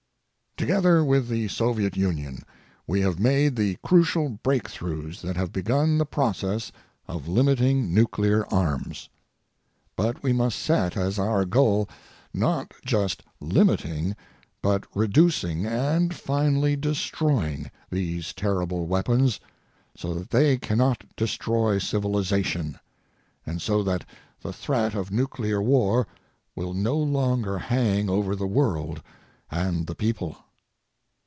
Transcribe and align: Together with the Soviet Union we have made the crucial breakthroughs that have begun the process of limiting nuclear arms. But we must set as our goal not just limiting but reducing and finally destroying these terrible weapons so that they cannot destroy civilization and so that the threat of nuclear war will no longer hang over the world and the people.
Together 0.57 1.03
with 1.03 1.27
the 1.27 1.47
Soviet 1.47 1.97
Union 1.97 2.43
we 2.85 3.01
have 3.01 3.19
made 3.19 3.55
the 3.55 3.79
crucial 3.83 4.37
breakthroughs 4.43 5.19
that 5.21 5.35
have 5.35 5.51
begun 5.51 5.97
the 5.97 6.05
process 6.05 6.71
of 7.07 7.27
limiting 7.27 7.91
nuclear 7.91 8.45
arms. 8.53 9.09
But 9.95 10.21
we 10.21 10.33
must 10.33 10.59
set 10.59 10.95
as 10.95 11.17
our 11.17 11.45
goal 11.45 11.89
not 12.31 12.73
just 12.85 13.23
limiting 13.39 14.15
but 14.61 14.85
reducing 14.95 15.65
and 15.65 16.13
finally 16.13 16.75
destroying 16.75 17.71
these 17.89 18.31
terrible 18.31 18.85
weapons 18.85 19.39
so 19.95 20.13
that 20.13 20.29
they 20.29 20.57
cannot 20.59 21.03
destroy 21.15 21.79
civilization 21.79 22.77
and 23.47 23.63
so 23.63 23.81
that 23.81 24.05
the 24.41 24.53
threat 24.53 24.93
of 24.93 25.09
nuclear 25.09 25.59
war 25.59 26.05
will 26.55 26.75
no 26.75 26.95
longer 26.97 27.57
hang 27.57 28.11
over 28.11 28.35
the 28.35 28.45
world 28.45 29.01
and 29.49 29.87
the 29.87 29.95
people. 29.95 30.37